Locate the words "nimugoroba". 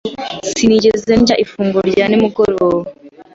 2.07-2.81